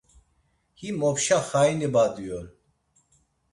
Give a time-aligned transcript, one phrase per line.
[0.79, 2.47] Him opşa xaini badi on.